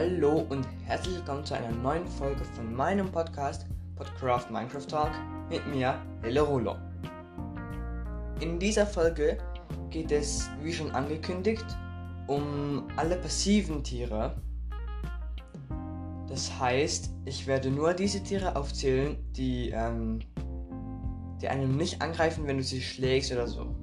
[0.00, 3.66] Hallo und herzlich willkommen zu einer neuen Folge von meinem Podcast
[3.96, 5.10] Podcraft Minecraft Talk
[5.50, 6.76] mit mir, Lele Rolo.
[8.38, 9.38] In dieser Folge
[9.90, 11.64] geht es, wie schon angekündigt,
[12.28, 14.40] um alle passiven Tiere.
[16.28, 20.20] Das heißt, ich werde nur diese Tiere aufzählen, die, ähm,
[21.42, 23.74] die einem nicht angreifen, wenn du sie schlägst oder so.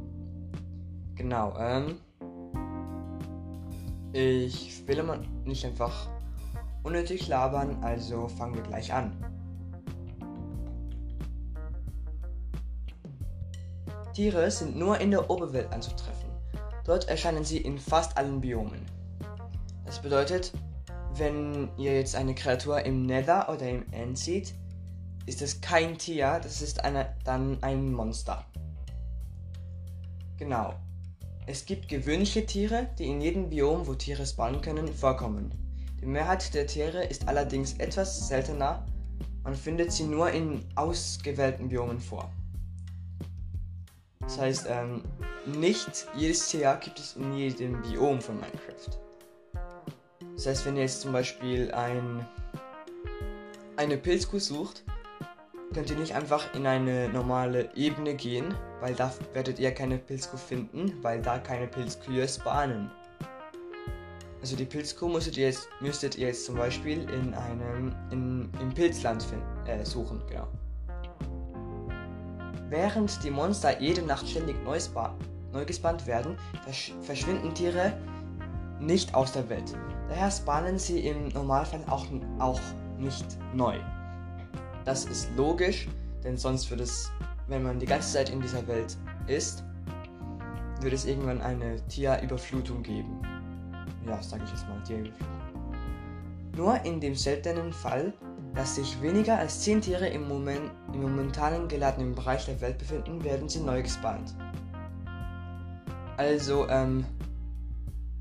[1.15, 1.97] Genau, ähm.
[4.17, 6.07] Ich will immer nicht einfach
[6.83, 9.11] unnötig labern, also fangen wir gleich an.
[14.13, 16.29] Tiere sind nur in der Oberwelt anzutreffen.
[16.85, 18.85] Dort erscheinen sie in fast allen Biomen.
[19.83, 20.53] Das bedeutet,
[21.15, 24.55] wenn ihr jetzt eine Kreatur im Nether oder im End seht,
[25.25, 28.45] ist es kein Tier, das ist eine, dann ein Monster.
[30.37, 30.73] Genau.
[31.47, 35.51] Es gibt gewöhnliche Tiere, die in jedem Biom, wo Tiere spawnen können, vorkommen.
[36.01, 38.83] Die Mehrheit der Tiere ist allerdings etwas seltener,
[39.43, 42.31] man findet sie nur in ausgewählten Biomen vor.
[44.21, 45.03] Das heißt, ähm,
[45.45, 48.99] nicht jedes Tier gibt es in jedem Biom von Minecraft.
[50.35, 52.25] Das heißt, wenn ihr jetzt zum Beispiel ein,
[53.77, 54.83] eine Pilzkuh sucht,
[55.75, 60.37] könnt ihr nicht einfach in eine normale Ebene gehen, weil da werdet ihr keine Pilzkuh
[60.37, 62.89] finden, weil da keine Pilzkühe spawnen.
[64.39, 68.73] Also die Pilzkuh müsstet ihr jetzt, müsstet ihr jetzt zum Beispiel in einem in, im
[68.73, 70.47] Pilzland finden, äh, suchen, genau.
[72.69, 74.79] Während die Monster jede Nacht ständig neu,
[75.51, 77.91] neu gespannt werden, versch verschwinden Tiere
[78.79, 79.73] nicht aus der Welt.
[80.07, 82.05] Daher spawnen sie im Normalfall auch,
[82.39, 82.61] auch
[82.97, 83.77] nicht neu.
[84.85, 85.87] Das ist logisch,
[86.23, 87.11] denn sonst würde es,
[87.47, 88.95] wenn man die ganze Zeit in dieser Welt
[89.27, 89.63] ist,
[90.79, 93.19] würde es irgendwann eine Tierüberflutung geben.
[94.05, 95.35] Ja, sage ich jetzt mal, Tierüberflutung.
[96.55, 98.13] Nur in dem seltenen Fall,
[98.53, 103.23] dass sich weniger als 10 Tiere im, Moment, im momentanen geladenen Bereich der Welt befinden,
[103.23, 104.35] werden sie neu gespawnt.
[106.17, 107.05] Also, ähm,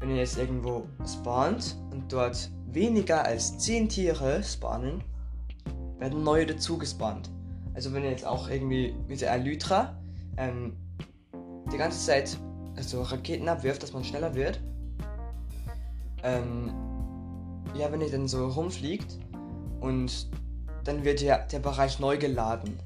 [0.00, 5.04] wenn ihr jetzt irgendwo spawnt und dort weniger als 10 Tiere spawnen,
[6.04, 7.30] werden neue dazu gespawnt.
[7.72, 9.96] Also wenn ihr jetzt auch irgendwie mit der Elytra
[10.36, 10.76] ähm,
[11.72, 12.36] die ganze Zeit
[12.76, 14.60] also Raketen abwirft, dass man schneller wird.
[16.22, 16.74] Ähm,
[17.74, 19.18] ja, wenn ihr dann so rumfliegt
[19.80, 20.28] und
[20.84, 22.78] dann wird ja der Bereich neu geladen.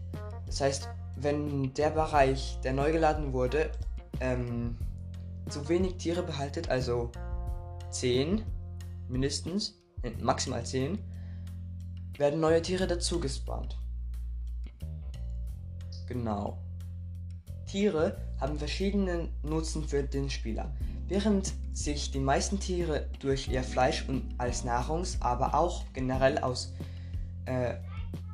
[0.47, 3.73] Das heißt, wenn der Bereich, der neu geladen wurde,
[4.21, 4.77] ähm,
[5.49, 7.11] zu wenig Tiere behaltet, also
[7.91, 8.45] 10
[9.09, 9.83] mindestens,
[10.21, 11.01] maximal 10,
[12.19, 13.79] werden neue Tiere dazu gespawnt.
[16.07, 16.59] Genau.
[17.67, 20.73] Tiere haben verschiedene Nutzen für den Spieler.
[21.07, 26.73] Während sich die meisten Tiere durch ihr Fleisch und als Nahrungs-, aber auch generell aus
[27.47, 27.75] äh,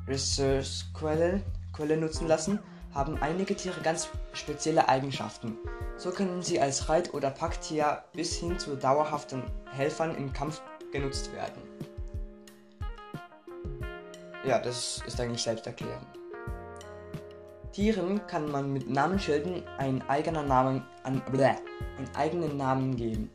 [0.07, 1.41] Resource-Quelle
[1.75, 2.59] Quelle nutzen lassen,
[2.93, 5.57] haben einige Tiere ganz spezielle Eigenschaften.
[5.97, 10.61] So können sie als Reit- oder Packtier bis hin zu dauerhaften Helfern im Kampf
[10.93, 11.61] genutzt werden.
[14.45, 16.05] Ja, das ist eigentlich selbsterklärend.
[17.71, 21.55] Tieren kann man mit Namensschilden einen eigenen Namen, an, bleh,
[21.97, 23.31] einen eigenen Namen geben,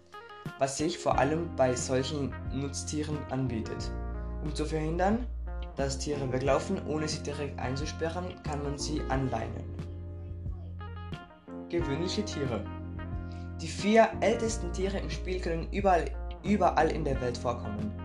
[0.61, 3.91] was sich vor allem bei solchen Nutztieren anbietet.
[4.45, 5.27] Um zu verhindern,
[5.77, 9.65] dass Tiere weglaufen, ohne sie direkt einzusperren, kann man sie anleinen.
[11.69, 12.65] Gewöhnliche Tiere.
[13.61, 16.05] Die vier ältesten Tiere im Spiel können überall,
[16.45, 18.00] überall in der Welt vorkommen.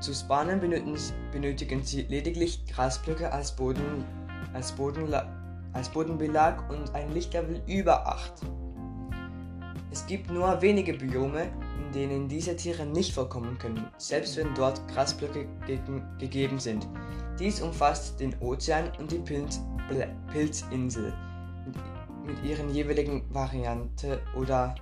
[0.00, 4.04] Zu spawnen benötigen sie lediglich Grasblöcke als, Boden,
[4.54, 5.12] als, Boden,
[5.74, 8.32] als Bodenbelag und ein Lichtlevel über 8.
[9.92, 14.80] Es gibt nur wenige Biome, in denen diese Tiere nicht vorkommen können, selbst wenn dort
[14.88, 15.78] Grasblöcke ge
[16.18, 16.88] gegeben sind.
[17.38, 19.60] Dies umfasst den Ozean und die Pilz
[20.32, 21.12] Pilzinsel
[21.66, 21.76] mit,
[22.24, 24.74] mit ihren jeweiligen Variante oder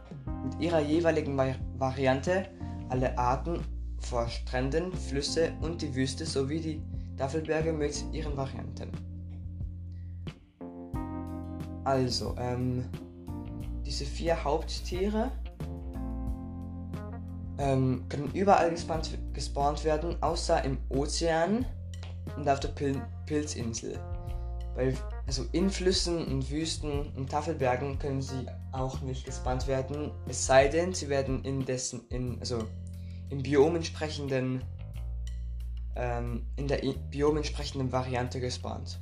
[0.44, 1.36] mit ihrer jeweiligen
[1.78, 2.48] Variante
[2.90, 3.64] alle Arten
[3.98, 6.82] vor Stränden, Flüsse und die Wüste sowie die
[7.16, 8.90] Tafelberge mit ihren Varianten.
[11.84, 12.84] Also, ähm,
[13.84, 15.30] diese vier Haupttiere
[17.58, 21.66] ähm, können überall gespawnt, gespawnt, werden, außer im Ozean
[22.36, 23.98] und auf der Pil Pilzinsel.
[24.74, 24.94] Weil,
[25.26, 30.68] also in Flüssen und Wüsten und Tafelbergen können sie auch nicht gespawnt werden, es sei
[30.68, 32.58] denn, sie werden in dessen, in, also
[33.30, 34.62] im Biom entsprechenden
[35.98, 36.80] ähm, in der
[37.10, 39.00] Biom entsprechenden Variante gespawnt.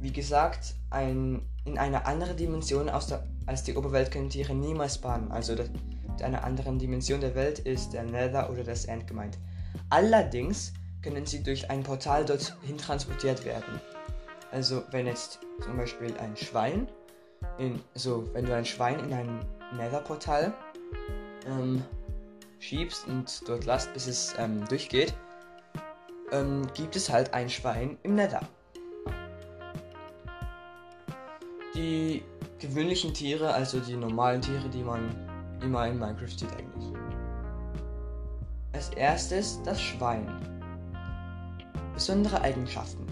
[0.00, 4.96] Wie gesagt, ein, in einer anderen Dimension aus der, als die Oberwelt können Tiere niemals
[4.96, 5.30] spawnen.
[5.30, 5.70] Also das,
[6.08, 9.38] mit einer anderen Dimension der Welt ist der Nether oder das End gemeint.
[9.88, 13.80] Allerdings können sie durch ein Portal dorthin transportiert werden.
[14.50, 16.88] Also wenn jetzt zum Beispiel ein Schwein,
[17.58, 19.46] in, also wenn du ein Schwein in ein
[19.76, 20.52] Nether-Portal
[21.46, 21.82] ähm,
[22.66, 25.14] schiebst und dort lasst, bis es ähm, durchgeht,
[26.32, 28.40] ähm, gibt es halt ein Schwein im Nether.
[31.74, 32.22] Die
[32.58, 35.14] gewöhnlichen Tiere, also die normalen Tiere, die man
[35.62, 36.92] immer in Minecraft sieht eigentlich.
[38.72, 40.26] Als erstes das Schwein.
[41.94, 43.06] Besondere Eigenschaften.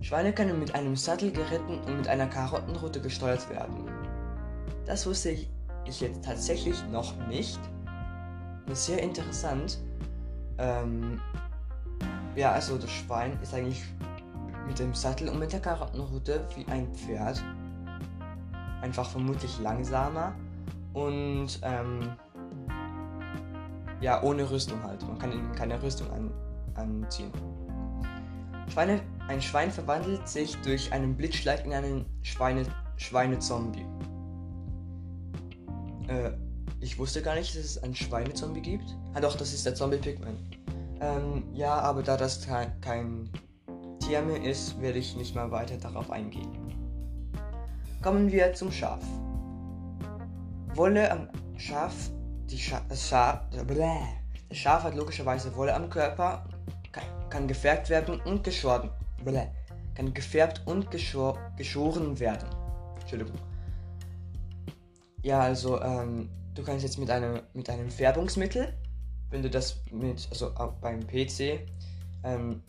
[0.00, 3.88] Schweine können mit einem Sattel geritten und mit einer Karottenroute gesteuert werden.
[4.84, 5.48] Das wusste ich
[6.00, 7.60] jetzt tatsächlich noch nicht.
[8.72, 9.78] Sehr interessant.
[10.58, 11.20] Ähm,
[12.36, 13.82] ja, also das Schwein ist eigentlich
[14.66, 17.42] mit dem Sattel und mit der Karottenroute wie ein Pferd.
[18.80, 20.34] Einfach vermutlich langsamer
[20.92, 22.16] und ähm,
[24.00, 25.06] ja, ohne Rüstung halt.
[25.06, 26.30] Man kann ihnen keine Rüstung an,
[26.74, 27.30] anziehen.
[28.68, 32.64] Schweine, ein Schwein verwandelt sich durch einen Blitzschlag in einen Schweine,
[32.96, 33.86] Schweinezombie.
[36.08, 36.32] Äh,
[36.80, 38.96] ich wusste gar nicht, dass es einen Schweinezombie gibt.
[39.14, 40.36] Ah doch, das ist der Zombie Pigman.
[41.00, 43.30] Ähm, ja, aber da das kein,
[44.00, 46.50] Tier mehr ist, werde ich nicht mal weiter darauf eingehen.
[48.02, 49.02] Kommen wir zum Schaf.
[50.74, 52.10] Wolle am Schaf,
[52.50, 54.00] die Scha das Schaf, bläh,
[54.48, 56.44] das Schaf hat logischerweise Wolle am Körper,
[56.90, 58.90] kann, kann gefärbt werden und geschoren,
[59.24, 59.46] bläh,
[59.94, 62.48] kann gefärbt und geschor, geschoren werden.
[63.00, 63.38] Entschuldigung.
[65.22, 68.74] Ja, also ähm, du kannst jetzt mit einem mit einem Färbungsmittel
[69.32, 71.66] wenn du das mit, also beim PC,
[72.22, 72.62] ähm,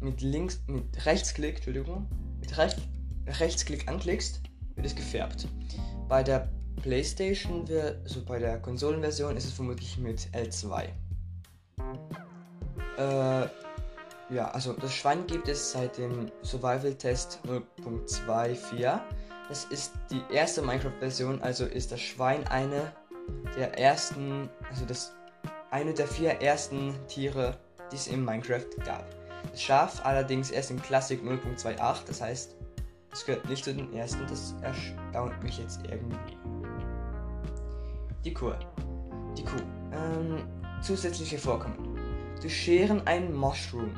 [0.00, 2.08] mit links, mit Rechtsklick, Entschuldigung,
[2.40, 2.78] mit Recht,
[3.26, 4.40] Rechtsklick anklickst,
[4.76, 5.48] wird es gefärbt.
[6.08, 6.48] Bei der
[6.80, 7.68] PlayStation,
[8.04, 10.88] also bei der Konsolenversion, ist es vermutlich mit L2.
[12.98, 13.48] Äh,
[14.34, 19.00] ja, also das Schwein gibt es seit dem Survival Test 0.24.
[19.48, 22.92] Das ist die erste Minecraft-Version, also ist das Schwein eine
[23.56, 25.14] der ersten, also das
[25.70, 27.58] eine der vier ersten Tiere,
[27.90, 29.04] die es in Minecraft gab.
[29.50, 32.56] Das Schaf allerdings erst in Classic 0.28, das heißt,
[33.12, 36.38] es gehört nicht zu den ersten, das erstaunt mich jetzt irgendwie.
[38.24, 38.52] Die Kuh.
[39.36, 39.60] Die Kuh.
[39.92, 40.46] Ähm,
[40.80, 41.98] zusätzliche Vorkommen.
[42.40, 43.90] Durch Scheren ein Mushroom.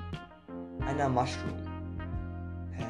[0.81, 1.59] Einer Mushroom.
[2.73, 2.87] Hä?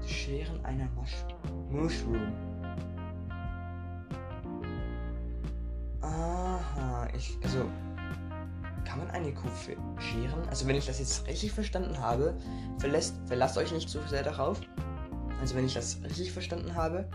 [0.00, 1.31] Durch Scheren einer Mushroom.
[1.72, 2.32] Mushroom.
[7.22, 7.64] ich, also,
[8.84, 9.48] kann man eine Kuh
[9.98, 10.48] scheren?
[10.48, 12.34] Also, wenn ich das jetzt richtig verstanden habe,
[12.78, 14.60] verlässt, verlasst euch nicht zu sehr darauf.
[15.40, 17.08] Also, wenn ich das richtig verstanden habe,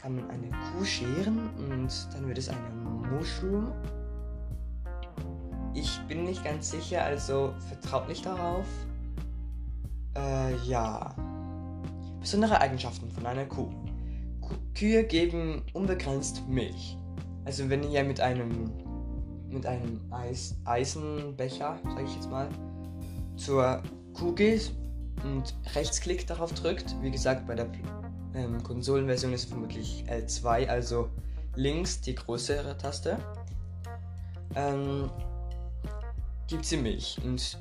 [0.00, 2.60] kann man eine Kuh scheren und dann wird es eine
[3.10, 3.72] Mushroom.
[5.74, 8.66] Ich bin nicht ganz sicher, also vertraut nicht darauf.
[10.16, 11.14] Äh, ja.
[12.20, 13.70] Besondere Eigenschaften von einer Kuh.
[14.74, 16.96] Kühe geben unbegrenzt Milch.
[17.44, 18.72] Also wenn ihr mit einem
[19.48, 22.48] mit einem Eis Eisenbecher, sage ich jetzt mal,
[23.36, 23.82] zur
[24.14, 24.72] Kuh geht
[25.24, 26.96] und Rechtsklick darauf drückt.
[27.02, 27.70] Wie gesagt, bei der
[28.34, 31.08] ähm, Konsolenversion ist es vermutlich L2, also
[31.54, 33.18] links die größere Taste.
[34.54, 35.10] Ähm,
[36.46, 37.58] gibt sie Milch und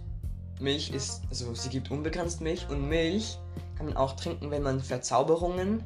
[0.59, 3.37] Milch ist, also sie gibt unbegrenzt Milch und Milch
[3.75, 5.83] kann man auch trinken, wenn man Verzauberungen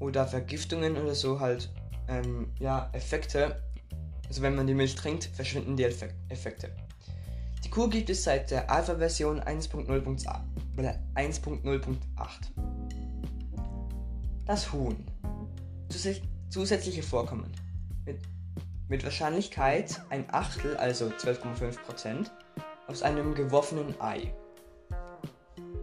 [0.00, 1.70] oder Vergiftungen oder so halt
[2.08, 3.56] ähm, ja, Effekte
[4.28, 6.70] also wenn man die Milch trinkt, verschwinden die Effekte.
[7.64, 10.36] Die Kur gibt es seit der Alpha-Version 1.0.8.
[14.44, 15.04] Das Huhn.
[16.50, 17.50] zusätzliche Vorkommen.
[18.04, 18.20] Mit,
[18.88, 22.30] mit Wahrscheinlichkeit ein Achtel, also 12,5%,
[22.86, 24.32] aus einem geworfenen Ei.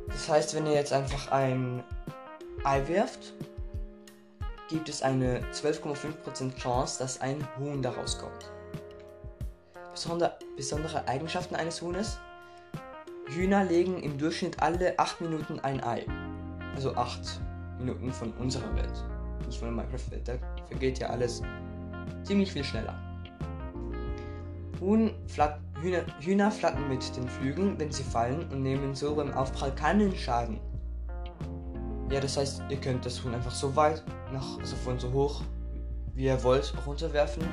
[0.08, 1.84] Das heißt, wenn ihr jetzt einfach ein
[2.64, 3.34] Ei wirft
[4.70, 8.52] gibt es eine 12,5% Chance, dass ein Huhn daraus kommt.
[9.92, 12.20] Besonder, besondere Eigenschaften eines Huhnes.
[13.28, 16.06] Hühner legen im Durchschnitt alle 8 Minuten ein Ei.
[16.76, 17.40] Also 8
[17.80, 19.04] Minuten von unserer Welt.
[19.46, 20.28] Nicht von Minecraft-Welt.
[20.28, 20.34] Da
[20.68, 21.42] vergeht ja alles
[22.24, 23.00] ziemlich viel schneller.
[24.82, 29.32] Huhn, flat, Hühner, Hühner flattern mit den Flügeln, wenn sie fallen und nehmen so beim
[29.34, 30.60] Aufprall keinen Schaden.
[32.10, 35.42] Ja, das heißt, ihr könnt das Huhn einfach so weit, nach, also von so hoch,
[36.14, 37.44] wie ihr wollt, runterwerfen.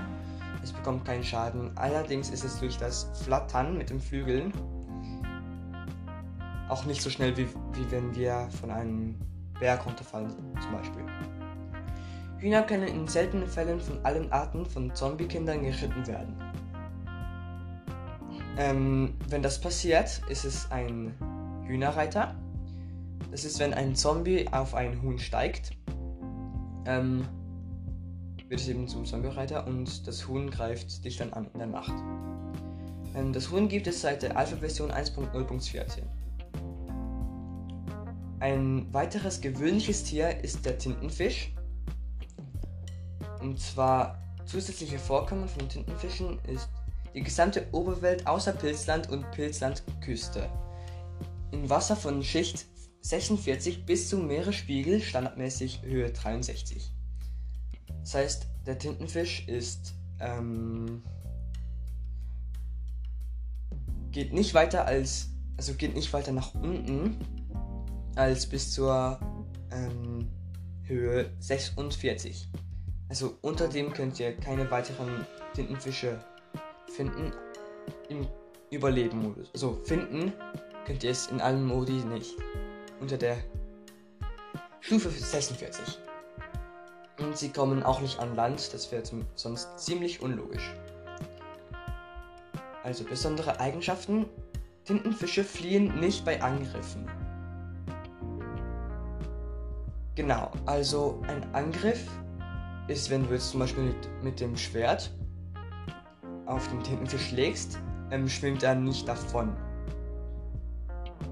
[0.63, 1.77] Es bekommt keinen Schaden.
[1.77, 4.53] Allerdings ist es durch das Flattern mit den Flügeln
[6.69, 9.17] auch nicht so schnell, wie, wie wenn wir von einem
[9.61, 11.05] Berg runterfallen, zum Beispiel.
[12.39, 16.35] Hühner können in seltenen Fällen von allen Arten von Zombie-Kindern geritten werden.
[18.57, 21.15] Ähm, wenn das passiert, ist es ein
[21.67, 22.35] Hühnerreiter.
[23.33, 25.71] Das ist, wenn ein Zombie auf ein Huhn steigt,
[26.85, 27.27] ähm,
[28.47, 31.95] wird es eben zum Zombie-Reiter und das Huhn greift dich dann an in der Nacht.
[33.15, 36.03] Ähm, das Huhn gibt es seit der Alpha-Version 1.0.14.
[38.41, 41.55] Ein weiteres gewöhnliches Tier ist der Tintenfisch.
[43.41, 46.69] Und zwar zusätzliche Vorkommen von Tintenfischen ist
[47.15, 50.51] die gesamte Oberwelt außer Pilzland und Pilzlandküste.
[51.51, 52.67] In Wasser von Schicht
[53.03, 56.91] 46 bis zum Meeresspiegel standardmäßig Höhe 63.
[58.01, 61.03] Das heißt, der Tintenfisch ist ähm,
[64.11, 67.17] geht nicht weiter als also geht nicht weiter nach unten
[68.17, 69.19] als bis zur
[69.71, 70.31] ähm,
[70.85, 72.49] Höhe 46.
[73.09, 76.19] Also unter dem könnt ihr keine weiteren Tintenfische
[76.95, 77.33] finden
[78.09, 78.27] im
[78.71, 79.51] Überleben-Modus.
[79.53, 80.33] Also finden
[80.87, 82.37] könnt ihr es in allen Modi nicht.
[83.03, 83.37] Unter der
[84.79, 85.99] Stufe 46.
[87.19, 89.03] Und sie kommen auch nicht an Land, das wäre
[89.35, 90.73] sonst ziemlich unlogisch.
[92.85, 94.27] Also besondere Eigenschaften.
[94.85, 97.11] Tintenfische fliehen nicht bei Angriffen.
[100.15, 102.07] Genau, also ein Angriff
[102.87, 105.11] ist, wenn du jetzt zum Beispiel mit, mit dem Schwert
[106.47, 107.81] auf den Tintenfisch schlägst,
[108.13, 109.57] ähm, schwimmt er nicht davon.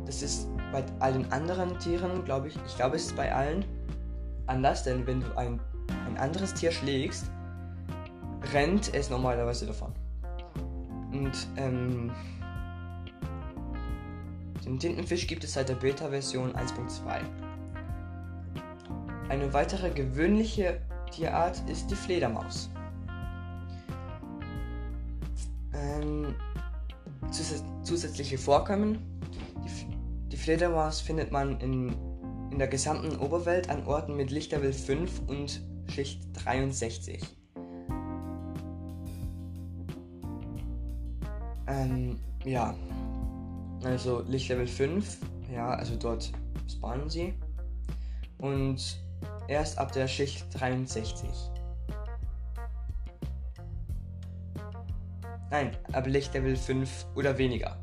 [0.05, 3.65] Das ist bei allen anderen Tieren, glaube ich, ich glaube es ist bei allen
[4.47, 5.61] anders, denn wenn du ein,
[6.07, 7.31] ein anderes Tier schlägst,
[8.53, 9.93] rennt es normalerweise davon.
[11.13, 12.13] Und ähm,
[14.65, 17.21] den Tintenfisch gibt es seit der Beta-Version 1.2.
[19.29, 22.71] Eine weitere gewöhnliche Tierart ist die Fledermaus.
[25.73, 26.35] Ähm,
[27.31, 29.20] zus zusätzliche Vorkommen.
[30.41, 31.95] Fledermaus findet man in,
[32.51, 37.23] in der gesamten Oberwelt an Orten mit Lichtlevel 5 und Schicht 63.
[41.67, 42.75] Ähm, ja.
[43.85, 45.19] Also Lichtlevel 5,
[45.53, 46.33] ja, also dort
[46.71, 47.35] spawnen sie.
[48.39, 48.99] Und
[49.47, 51.29] erst ab der Schicht 63.
[55.51, 57.79] Nein, ab Lichtlevel 5 oder weniger.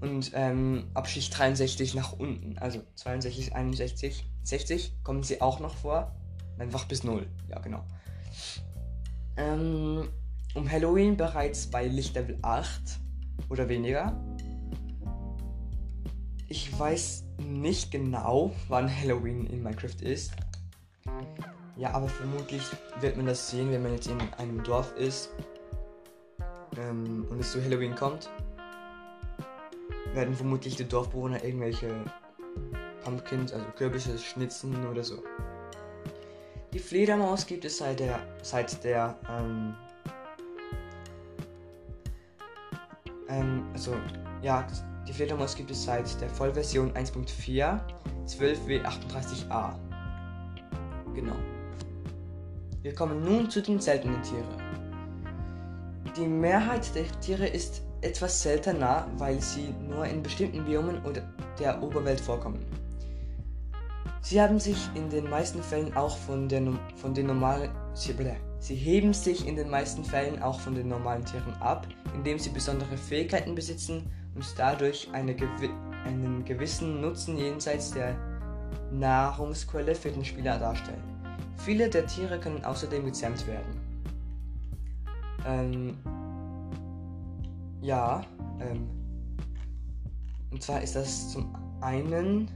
[0.00, 5.76] Und ähm, ab Schicht 63 nach unten, also 62, 61, 60 kommen sie auch noch
[5.76, 6.14] vor.
[6.58, 7.84] Einfach bis 0, ja genau.
[9.36, 10.08] Ähm,
[10.54, 13.00] um Halloween bereits bei Lichtlevel 8
[13.48, 14.18] oder weniger.
[16.48, 20.32] Ich weiß nicht genau, wann Halloween in Minecraft ist.
[21.76, 22.62] Ja, aber vermutlich
[23.00, 25.30] wird man das sehen, wenn man jetzt in einem Dorf ist
[26.76, 28.28] ähm, und es zu Halloween kommt.
[30.14, 31.88] Werden vermutlich die Dorfbewohner irgendwelche
[33.04, 35.22] Pumpkins, also Kürbisse, schnitzen oder so.
[36.72, 39.74] Die Fledermaus gibt es seit der, seit der, ähm,
[43.28, 43.94] ähm, also,
[44.42, 44.66] ja,
[45.06, 47.80] die Fledermaus gibt es seit der Vollversion 1.4,
[48.26, 49.74] 12W38A.
[51.14, 51.36] Genau.
[52.82, 54.46] Wir kommen nun zu den seltenen Tieren.
[56.16, 61.22] Die Mehrheit der Tiere ist etwas seltener, weil sie nur in bestimmten Biomen oder
[61.58, 62.64] der Oberwelt vorkommen.
[64.22, 66.62] Sie haben sich in den meisten Fällen auch von, der,
[66.96, 71.54] von den normalen sie, heben sich in den meisten Fällen auch von den normalen Tieren
[71.60, 75.34] ab, indem sie besondere Fähigkeiten besitzen und dadurch eine,
[76.04, 78.14] einen gewissen Nutzen jenseits der
[78.92, 81.02] Nahrungsquelle für den Spieler darstellen.
[81.56, 83.80] Viele der Tiere können außerdem gezähmt werden.
[85.46, 85.96] Ähm,
[87.80, 88.24] ja,
[88.60, 88.88] ähm,
[90.50, 92.50] und zwar ist das zum einen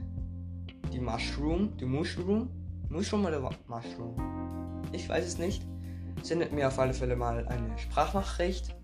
[0.91, 2.49] die Mushroom, die Mushroom,
[2.89, 4.83] Mushroom oder Mushroom?
[4.91, 5.65] Ich weiß es nicht.
[6.21, 8.75] Sendet mir auf alle Fälle mal eine Sprachnachricht.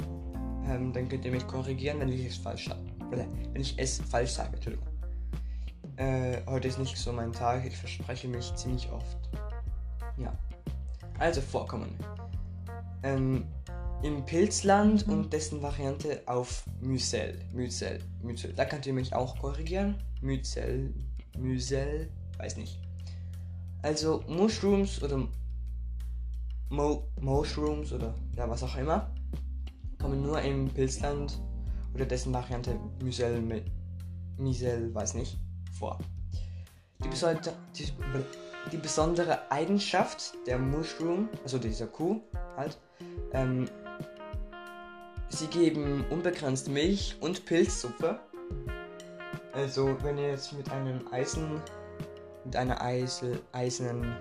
[0.67, 2.81] Ähm, dann könnt ihr mich korrigieren, wenn ich es falsch sage.
[3.09, 4.87] Wenn ich es falsch sage, Entschuldigung.
[5.97, 9.17] Äh, heute ist nicht so mein Tag, ich verspreche mich ziemlich oft.
[10.17, 10.33] Ja.
[11.19, 11.95] Also Vorkommen.
[13.03, 13.45] Ähm,
[14.03, 17.39] Im Pilzland und dessen Variante auf Mycel.
[17.53, 17.99] Mycel.
[18.21, 18.53] Mycel.
[18.53, 20.01] Da könnt ihr mich auch korrigieren.
[20.21, 20.93] Mycel.
[21.37, 22.09] Mycel.
[22.37, 22.79] Weiß nicht.
[23.83, 25.27] Also Mushrooms oder
[26.69, 29.11] Mo Mushrooms oder ja was auch immer
[29.99, 31.39] kommen nur im Pilzland
[31.93, 33.41] oder dessen Variante Mycel
[34.41, 35.37] Misel, weiß nicht,
[35.77, 35.99] vor.
[37.03, 37.85] Die, Besonder die,
[38.71, 42.21] die besondere Eigenschaft der Mushroom, also dieser Kuh
[42.57, 42.77] halt,
[43.33, 43.69] ähm,
[45.31, 48.19] sie geben unbegrenzt Milch und Pilzsuppe.
[49.53, 51.61] Also wenn ihr jetzt mit einem Eisen,
[52.45, 54.15] mit einer Eisel, eisernen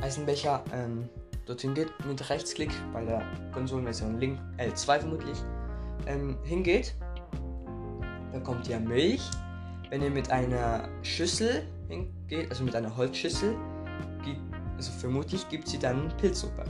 [0.00, 1.08] Eisenbecher ähm,
[1.46, 5.38] dorthin geht, mit Rechtsklick bei der Konsolenversion Link L2 vermutlich
[6.06, 6.94] ähm, hingeht,
[8.32, 9.22] bekommt ihr Milch.
[9.90, 13.54] Wenn ihr mit einer Schüssel hingeht, also mit einer Holzschüssel,
[14.24, 14.40] gibt,
[14.76, 16.64] also vermutlich gibt sie dann Pilzsuppe.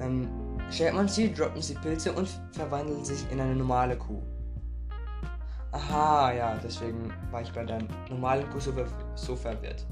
[0.00, 0.28] Ähm,
[0.70, 4.22] schert man sie, droppen sie Pilze und verwandeln sich in eine normale Kuh.
[5.72, 8.72] Aha, ja, deswegen war ich bei der normalen Kuh so,
[9.16, 9.86] so verwirrt.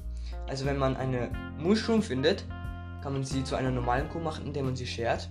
[0.49, 2.47] Also wenn man eine Mushroom findet,
[3.02, 5.29] kann man sie zu einer normalen Kuh machen, indem man sie schert.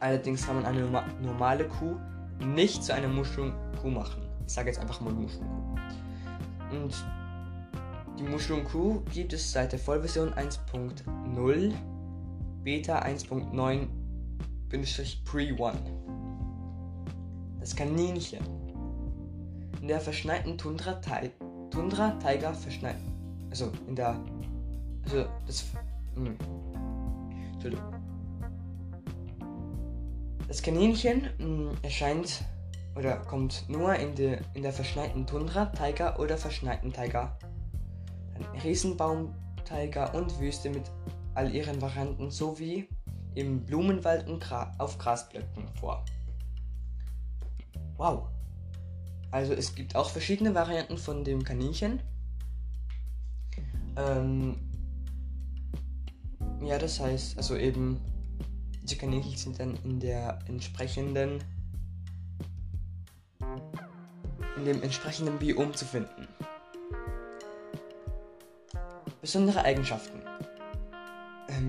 [0.00, 0.88] Allerdings kann man eine
[1.20, 1.96] normale Kuh
[2.38, 4.22] nicht zu einer Mushroom-Kuh machen.
[4.46, 5.76] Ich sage jetzt einfach mal Mushroom-Kuh.
[6.70, 6.94] Und
[8.18, 11.72] die Mushroom-Kuh gibt es seit der Vollversion 1.0
[12.62, 13.02] Beta
[14.70, 15.76] 1.9-Pre-1.
[17.60, 18.44] Das Kaninchen.
[19.80, 21.00] In der verschneiten Tundra,
[21.70, 22.96] Tundra Tiger verschneit.
[23.50, 24.20] Also in der.
[25.04, 25.66] Also das.
[26.14, 26.26] Mh.
[26.26, 26.36] Hm.
[27.52, 27.94] Entschuldigung.
[30.46, 32.42] Das Kaninchen mh, hm, erscheint
[32.96, 37.38] oder kommt nur in, de, in der verschneiten Tundra, Taiga oder verschneiten Taiga.
[38.34, 40.90] Dann Riesenbaum-Taiga und Wüste mit
[41.34, 42.88] all ihren Varianten sowie
[43.38, 46.04] im Blumenwald und Gra auf Grasblöcken vor.
[47.96, 48.28] Wow.
[49.30, 52.00] Also es gibt auch verschiedene Varianten von dem Kaninchen.
[53.96, 54.56] Ähm,
[56.62, 58.00] ja, das heißt, also eben
[58.82, 61.44] die Kaninchen sind dann in der entsprechenden
[64.56, 66.26] in dem entsprechenden Biom zu finden.
[69.20, 70.17] Besondere Eigenschaften.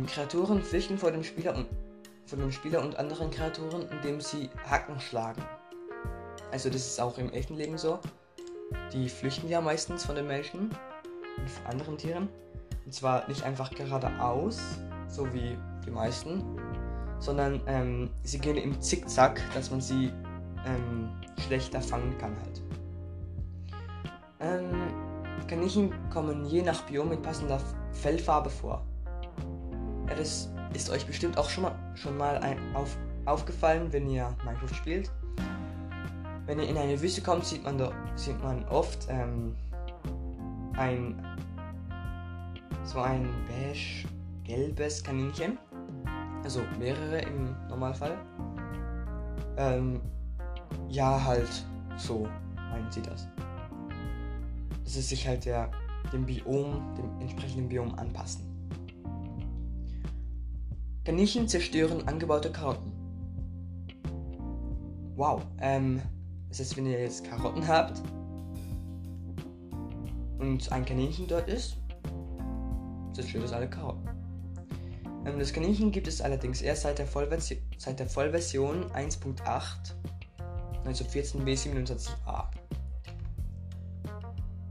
[0.10, 1.68] Kreaturen flüchten vor dem Spieler und
[2.26, 5.44] vor dem Spieler und anderen Kreaturen, indem sie Hacken schlagen.
[6.52, 8.00] Also das ist auch im echten Leben so.
[8.92, 10.70] Die flüchten ja meistens von den Menschen
[11.38, 12.30] und von anderen Tieren.
[12.86, 14.60] Und zwar nicht einfach geradeaus,
[15.08, 16.44] so wie die meisten,
[17.20, 20.12] sondern ähm, sie gehen im Zickzack, dass man sie
[20.66, 21.10] ähm,
[21.46, 22.62] schlechter fangen kann halt.
[24.40, 24.94] Ähm,
[25.48, 27.60] Kaninchen kommen je nach Biom mit passender
[27.92, 28.86] Fellfarbe vor.
[30.10, 34.36] Ja, das ist euch bestimmt auch schon mal, schon mal ein, auf, aufgefallen, wenn ihr
[34.44, 35.12] Minecraft spielt.
[36.46, 39.56] Wenn ihr in eine Wüste kommt, sieht man, da, sieht man oft ähm,
[40.74, 41.24] ein
[42.84, 44.08] so ein beige
[44.44, 45.60] gelbes Kaninchen
[46.50, 48.18] also mehrere im Normalfall.
[49.58, 50.02] Ähm,
[50.88, 51.50] ja, halt
[51.98, 52.28] so
[52.72, 53.28] meinen sie das.
[54.84, 55.70] Dass es sich halt der,
[56.12, 58.49] dem Biom, dem entsprechenden Biom anpassen.
[61.10, 62.92] Kaninchen zerstören angebaute Karotten.
[65.16, 66.04] Wow, ähm,
[66.50, 68.00] das heißt, wenn ihr jetzt Karotten habt
[70.38, 71.78] und ein Kaninchen dort ist,
[73.14, 74.08] zerstört es alle Karotten.
[75.26, 79.96] Ähm, das Kaninchen gibt es allerdings erst seit der, Vollversion, seit der Vollversion 1.8,
[80.86, 82.44] also 14b27a.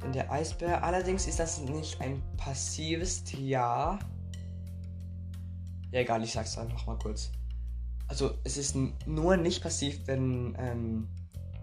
[0.04, 3.98] Denn der Eisbär, allerdings ist das nicht ein passives Tier.
[5.90, 7.30] Ja, egal, ich sag's einfach mal kurz.
[8.06, 11.08] Also, es ist nur nicht passiv, wenn, ähm,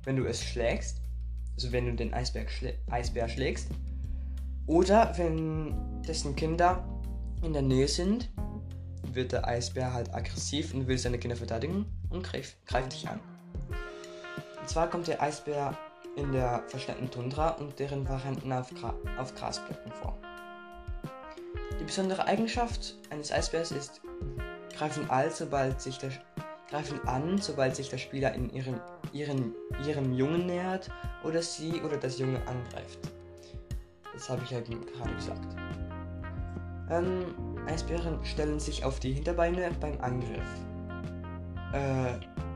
[0.04, 1.02] wenn du es schlägst.
[1.56, 3.70] Also, wenn du den Eisbär, schlä Eisbär schlägst.
[4.68, 6.84] Oder wenn dessen Kinder
[7.44, 8.30] in der Nähe sind
[9.16, 13.20] wird der Eisbär halt aggressiv und will seine Kinder verteidigen und greift, greift dich an.
[14.60, 15.78] Und zwar kommt der Eisbär
[16.16, 20.18] in der verschneiten Tundra und deren Varianten auf, Gra auf Grasblöcken vor.
[21.86, 24.02] Die besondere Eigenschaft eines Eisbärs ist,
[24.76, 26.10] greifen, all, sobald sich der,
[26.68, 28.82] greifen an, sobald sich der Spieler in ihrem,
[29.14, 29.54] ihren,
[29.86, 30.90] ihrem Jungen nähert
[31.24, 32.98] oder sie oder das Junge angreift.
[34.14, 35.56] Das habe ich ja gerade gesagt.
[36.90, 37.36] Ähm,
[37.68, 40.42] Eisbären stellen sich auf die Hinterbeine beim Angriff.
[41.72, 42.14] Äh,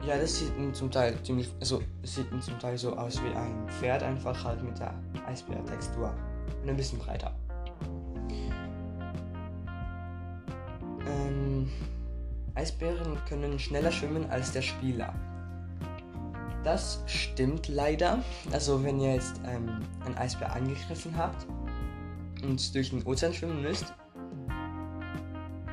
[0.08, 4.02] ja, das sieht zum Teil ziemlich, also sieht zum Teil so aus wie ein Pferd,
[4.02, 4.96] einfach halt mit der
[5.28, 6.16] Eisbär-Textur
[6.64, 7.39] und ein bisschen breiter.
[12.56, 15.14] Eisbären können schneller schwimmen als der Spieler.
[16.64, 18.24] Das stimmt leider.
[18.52, 21.48] Also wenn ihr jetzt ähm, einen Eisbär angegriffen habt
[22.44, 23.94] und durch den Ozean schwimmen müsst,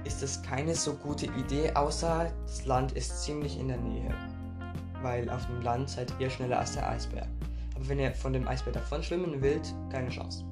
[0.04, 4.14] ist es keine so gute Idee, außer das Land ist ziemlich in der Nähe.
[5.02, 7.26] Weil auf dem Land seid ihr schneller als der Eisbär.
[7.74, 10.44] Aber wenn ihr von dem Eisbär davon schwimmen wollt, keine Chance.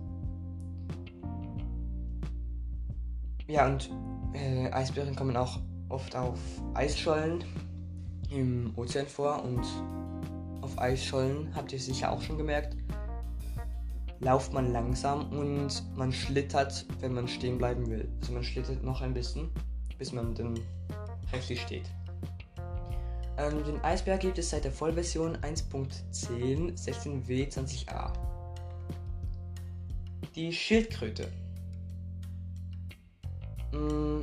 [3.47, 3.91] ja, und
[4.35, 6.39] äh, Eisbären kommen auch oft auf
[6.75, 7.45] Eisschollen
[8.31, 9.65] im Ozean vor und
[10.61, 12.77] auf Eisschollen, habt ihr sicher auch schon gemerkt,
[14.21, 18.09] lauft man langsam und man schlittert, wenn man stehen bleiben will.
[18.21, 19.51] Also man schlittert noch ein bisschen,
[19.99, 20.59] bis man dann
[21.33, 21.85] rechtlich steht.
[23.37, 28.13] Ähm, den Eisberg gibt es seit der Vollversion 1.10 16w 20a.
[30.35, 31.29] Die Schildkröte.
[33.75, 34.23] Mm,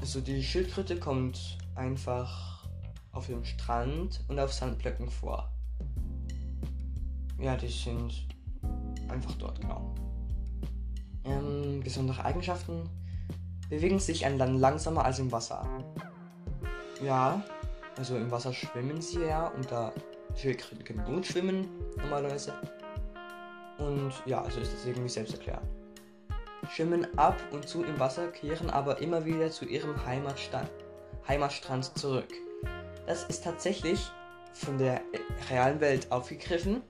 [0.00, 2.64] also die Schildkröte kommt einfach
[3.12, 5.50] auf dem Strand und auf Sandblöcken vor.
[7.38, 8.26] Ja, die sind
[9.08, 9.94] einfach dort, genau.
[11.24, 12.88] Ähm, besondere Eigenschaften
[13.68, 15.66] bewegen sich an Land langsamer als im Wasser.
[17.02, 17.42] Ja,
[17.96, 19.92] also im Wasser schwimmen sie ja und da
[20.36, 22.52] Schildkröten können gut schwimmen normalerweise.
[23.78, 25.62] Und ja, also ist das irgendwie selbst erklärt.
[26.68, 30.70] Schwimmen ab und zu im Wasser, kehren aber immer wieder zu ihrem Heimatstand,
[31.28, 32.28] Heimatstrand zurück.
[33.06, 34.10] Das ist tatsächlich
[34.52, 35.00] von der
[35.50, 36.82] realen Welt aufgegriffen.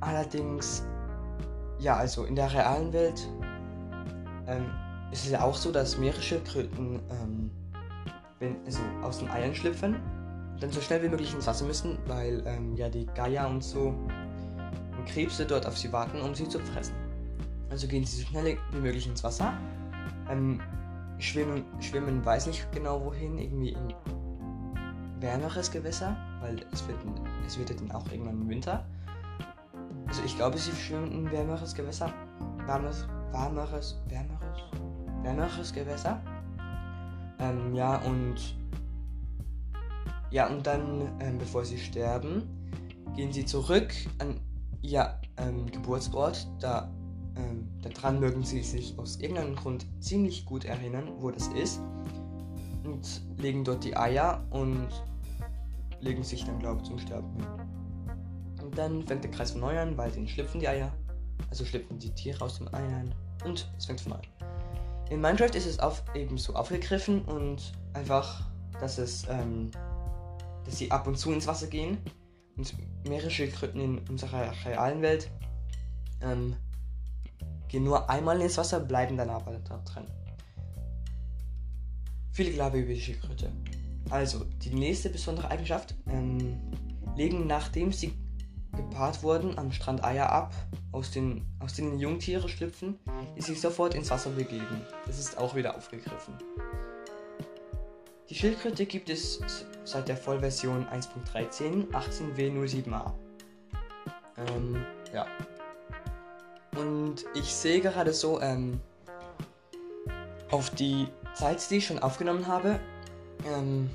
[0.00, 0.84] Allerdings,
[1.78, 3.26] ja, also in der realen Welt
[4.46, 4.70] ähm,
[5.12, 7.50] ist es ja auch so, dass Meeresschildkröten ähm,
[8.40, 9.96] wenn, also aus den Eiern schlüpfen
[10.60, 13.94] dann so schnell wie möglich ins Wasser müssen, weil ähm, ja die Geier und so
[15.06, 16.94] Krebse dort auf sie warten, um sie zu fressen.
[17.70, 19.52] Also gehen sie so schnell wie möglich ins Wasser.
[20.30, 20.60] Ähm,
[21.18, 23.94] schwimmen, schwimmen weiß nicht genau wohin, irgendwie in
[25.20, 26.98] wärmeres Gewässer, weil es wird,
[27.46, 28.86] es wird ja dann auch irgendwann im Winter.
[30.06, 32.12] Also ich glaube, sie schwimmen in wärmeres Gewässer.
[32.66, 34.62] Warmes, warmeres, wärmeres,
[35.22, 36.22] wärmeres Gewässer.
[37.38, 38.56] Ähm, ja, und
[40.30, 42.42] ja, und dann, ähm, bevor sie sterben,
[43.14, 44.40] gehen sie zurück an
[44.84, 46.46] ihr ähm, Geburtsort.
[46.60, 46.90] Da,
[47.36, 51.80] ähm, daran mögen sie sich aus irgendeinem Grund ziemlich gut erinnern, wo das ist.
[52.84, 54.88] Und legen dort die Eier und
[56.00, 57.34] legen sich dann, glaube ich, zum Sterben.
[58.62, 60.92] Und dann fängt der Kreis von neu an, weil denen schlüpfen die Eier.
[61.48, 63.14] Also schlüpfen die Tiere aus den Eiern.
[63.44, 64.48] Und es fängt von neu an.
[65.10, 69.70] In Minecraft ist es auf, eben so aufgegriffen und einfach, dass es, ähm,
[70.64, 71.98] dass sie ab und zu ins Wasser gehen
[72.56, 72.74] und
[73.08, 75.30] mehrere Schildkröten in unserer realen Welt
[76.22, 76.56] ähm,
[77.68, 80.06] gehen nur einmal ins Wasser, bleiben dann aber da drin.
[82.32, 83.52] Viele Glaube über die Schildkröte.
[84.10, 86.60] Also, die nächste besondere Eigenschaft, ähm,
[87.16, 88.12] legen nachdem sie
[88.76, 90.52] gepaart wurden am Strand Eier ab,
[90.92, 92.98] aus, den, aus denen Jungtiere schlüpfen,
[93.36, 94.82] die sich sofort ins Wasser begeben.
[95.06, 96.34] Das ist auch wieder aufgegriffen.
[98.30, 99.40] Die Schildkröte gibt es
[99.84, 103.12] seit der Vollversion 1.13 18W07a.
[104.38, 105.26] Ähm, ja.
[106.76, 108.80] Und ich sehe gerade so, ähm,
[110.50, 112.80] auf die Zeit, die ich schon aufgenommen habe,
[113.46, 113.90] ähm,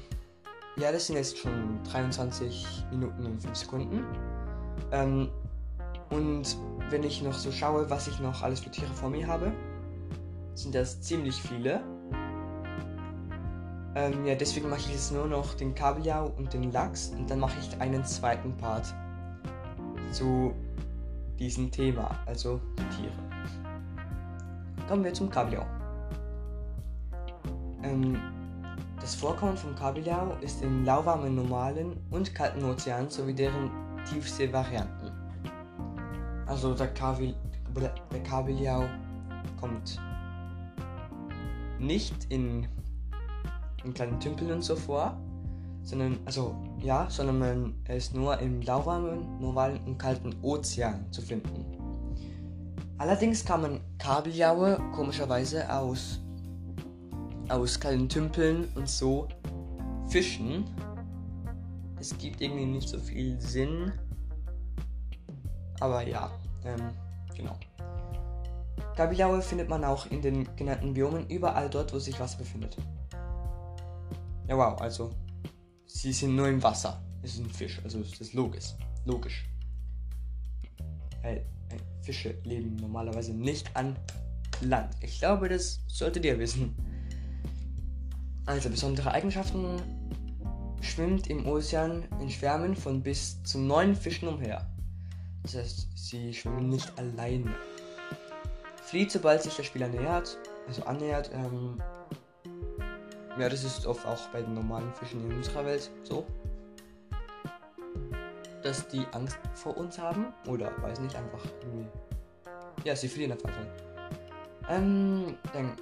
[0.75, 4.05] ja, das sind jetzt schon 23 Minuten und 5 Sekunden.
[4.91, 5.29] Ähm,
[6.11, 6.55] und
[6.89, 9.51] wenn ich noch so schaue, was ich noch alles für Tiere vor mir habe,
[10.53, 11.81] sind das ziemlich viele.
[13.95, 17.39] Ähm, ja, deswegen mache ich jetzt nur noch den Kabeljau und den Lachs und dann
[17.39, 18.93] mache ich einen zweiten Part
[20.11, 20.53] zu
[21.39, 23.13] diesem Thema, also die Tiere.
[24.87, 25.65] Kommen wir zum Kabeljau.
[27.83, 28.17] Ähm,
[28.99, 33.71] das Vorkommen vom Kabeljau ist im lauwarmen normalen und kalten Ozean sowie deren
[34.05, 35.11] Tiefseevarianten.
[36.45, 37.35] Also der, Kabil,
[37.75, 38.83] der Kabeljau
[39.59, 39.99] kommt
[41.79, 42.67] nicht in,
[43.83, 45.17] in kleinen Tümpeln und so vor,
[45.83, 51.21] sondern, also ja, sondern man, er ist nur im lauwarmen, normalen und kalten Ozean zu
[51.21, 51.65] finden.
[52.97, 56.19] Allerdings kann man Kabeljaue komischerweise aus,
[57.47, 59.27] aus kalten Tümpeln und so
[60.09, 60.65] fischen
[61.99, 63.91] es gibt irgendwie nicht so viel Sinn.
[65.79, 66.31] Aber ja,
[66.65, 66.89] ähm,
[67.35, 67.55] genau.
[68.95, 72.77] Kabeljauer findet man auch in den genannten Biomen überall dort, wo sich Wasser befindet.
[74.49, 75.11] Ja, wow, also
[75.85, 76.99] sie sind nur im Wasser.
[77.21, 78.73] Es ist ein Fisch, also ist das logisch.
[79.05, 79.45] Logisch.
[81.21, 81.45] Weil
[82.01, 83.95] Fische leben normalerweise nicht an
[84.61, 84.95] Land.
[85.01, 86.75] Ich glaube, das solltet ihr wissen.
[88.47, 89.79] Also besondere Eigenschaften
[90.81, 94.65] schwimmt im Ozean in Schwärmen von bis zu neun Fischen umher.
[95.43, 97.53] Das heißt, sie schwimmen nicht alleine.
[98.81, 101.29] Flieht, sobald sich der Spieler nähert, also annähert.
[101.35, 101.79] Ähm,
[103.37, 106.25] ja, das ist oft auch bei den normalen Fischen in unserer Welt so.
[108.63, 111.87] Dass die Angst vor uns haben oder weiß nicht, einfach irgendwie.
[112.83, 113.49] Ja, sie fliehen einfach.
[114.69, 115.73] Ähm, dann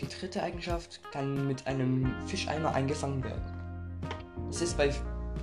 [0.00, 3.42] die dritte Eigenschaft kann mit einem Fischeimer eingefangen werden.
[4.48, 4.92] Das ist bei,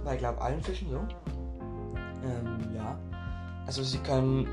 [0.04, 1.08] bei glaube allen Fischen so.
[2.24, 2.98] Ähm, ja.
[3.66, 4.48] Also sie können,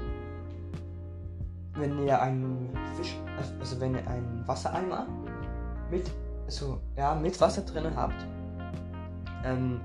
[1.74, 3.16] wenn ihr einen Fisch,
[3.58, 5.06] also wenn ihr einen Wassereimer
[5.90, 6.10] mit,
[6.48, 8.26] also ja, mit Wasser drinnen habt,
[9.44, 9.80] ähm,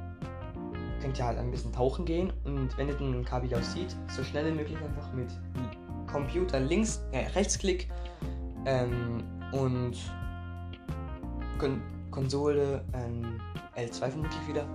[1.02, 4.46] könnt ihr halt ein bisschen tauchen gehen und wenn ihr den Kabeljau sieht, so schnell
[4.46, 5.28] wie möglich einfach mit
[6.10, 7.90] Computer links, äh, Rechtsklick
[8.66, 9.98] ähm, und
[11.60, 13.42] Kon Konsole ähm,
[13.76, 14.66] L2 vermutlich wieder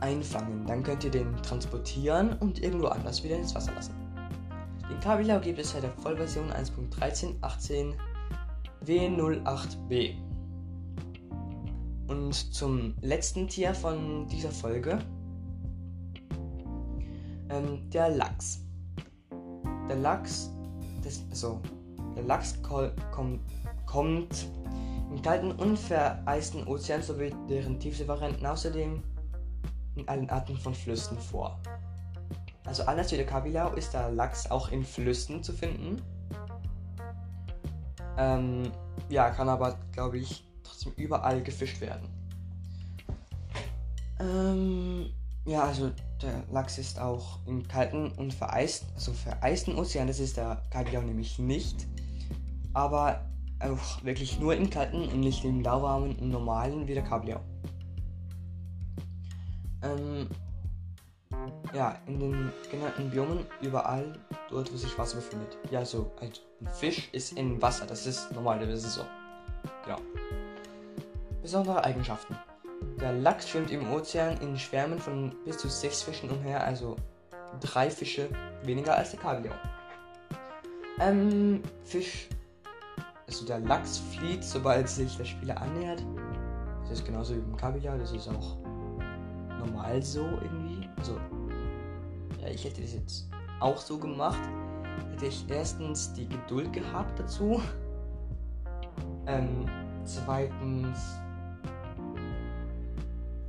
[0.00, 0.64] einfangen.
[0.66, 3.94] Dann könnt ihr den transportieren und irgendwo anders wieder ins Wasser lassen.
[4.88, 7.94] Den Kabeljau gibt es seit der Vollversion 1.13.18
[8.86, 10.31] W08B.
[12.12, 14.98] Und zum letzten Tier von dieser Folge,
[17.48, 18.60] ähm, der Lachs.
[19.88, 20.50] Der Lachs,
[21.02, 21.62] das, also,
[22.14, 22.92] der Lachs kommt,
[23.86, 24.46] kommt
[25.10, 29.02] im kalten und vereisten Ozean sowie deren Tiefseevarianten außerdem
[29.96, 31.58] in allen Arten von Flüssen vor.
[32.66, 35.96] Also anders wie der Kabeljau ist der Lachs auch in Flüssen zu finden.
[38.18, 38.70] Ähm,
[39.08, 42.08] ja, kann aber, glaube ich, trotzdem überall gefischt werden.
[44.20, 45.10] Ähm,
[45.44, 50.36] ja, also der Lachs ist auch im kalten und vereisten, also vereisten Ozean, das ist
[50.36, 51.86] der Kabeljau nämlich nicht.
[52.72, 53.24] Aber
[53.60, 57.40] auch wirklich nur im kalten und nicht im lauwarmen und normalen wie der Kabeljau.
[59.82, 60.28] Ähm,
[61.74, 64.12] ja, in den genannten Biomen überall
[64.48, 65.58] dort, wo sich Wasser befindet.
[65.70, 66.30] Ja, so, ein
[66.72, 69.04] Fisch ist in Wasser, das ist normal, das ist so.
[69.84, 69.98] Genau.
[71.42, 72.36] Besondere Eigenschaften.
[73.00, 76.96] Der Lachs schwimmt im Ozean in Schwärmen von bis zu sechs Fischen umher, also
[77.60, 78.28] drei Fische
[78.62, 79.54] weniger als der Kabeljau.
[81.00, 82.28] Ähm, Fisch
[83.32, 86.04] also der Lachs flieht, sobald sich der Spieler annähert.
[86.82, 88.58] Das ist genauso wie beim Kabeljau, das ist auch
[89.58, 90.86] normal so irgendwie.
[90.98, 91.16] Also,
[92.42, 94.40] ja, ich hätte das jetzt auch so gemacht.
[95.12, 97.62] Hätte ich erstens die Geduld gehabt dazu.
[99.26, 99.64] Ähm,
[100.04, 101.21] zweitens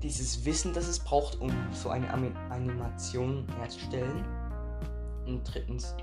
[0.04, 2.12] dieses Wissen, das es braucht, um so eine
[2.50, 4.24] Animation herzustellen.
[5.26, 5.96] Und drittens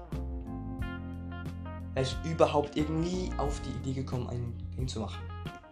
[1.95, 5.21] er ist überhaupt irgendwie auf die Idee gekommen, ein Game zu machen.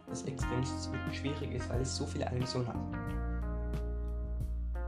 [0.08, 0.64] Das extrem
[1.12, 2.76] schwierig ist, weil es so viele Animationen hat.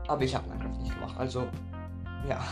[0.07, 1.47] Aber ich habe Minecraft nicht gemacht, also
[2.27, 2.39] ja.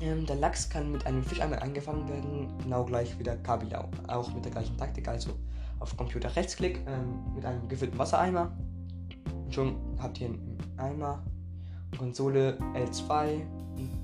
[0.00, 3.88] Ähm, der Lachs kann mit einem Fisch einmal eingefangen werden, genau gleich wie der Kabeljau.
[4.08, 5.30] Auch mit der gleichen Taktik, also
[5.78, 8.52] auf Computer Rechtsklick ähm, mit einem gefüllten Wassereimer.
[9.54, 11.22] Schon habt ihr einen Eimer.
[11.96, 13.40] Konsole L2,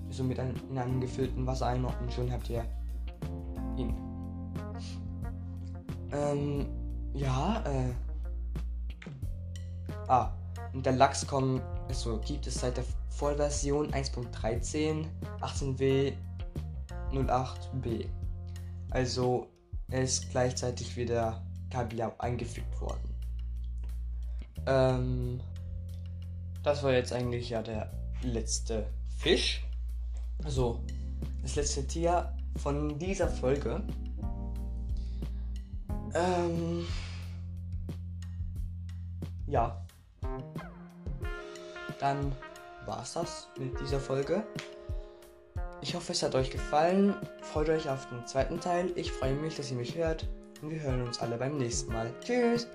[0.08, 2.64] so mit einem, in einem gefüllten Wassereimer und schon habt ihr
[3.76, 3.92] ihn.
[6.12, 6.66] Ähm,
[7.14, 7.92] ja, äh.
[10.06, 10.30] Ah,
[10.72, 15.04] und der Lachs kommt, also gibt es seit der Vollversion 1.13
[15.40, 16.12] 18w
[17.12, 18.06] 08b.
[18.90, 19.48] Also
[19.88, 23.10] ist gleichzeitig wieder Kabeljau eingefügt worden.
[24.66, 25.40] Ähm,
[26.62, 27.90] das war jetzt eigentlich ja der
[28.23, 28.87] letzte
[29.18, 29.64] Fisch.
[30.44, 30.81] Also
[31.42, 33.83] das letzte Tier von dieser Folge.
[36.14, 36.87] Ähm,
[39.46, 39.85] ja.
[41.99, 42.33] Dann
[42.87, 44.44] war's das mit dieser Folge.
[45.83, 47.14] Ich hoffe, es hat euch gefallen.
[47.42, 48.90] Freut euch auf den zweiten Teil.
[48.96, 50.29] Ich freue mich, dass ihr mich hört.
[50.62, 52.12] Und wir hören uns alle beim nächsten Mal.
[52.23, 52.66] Tschüss!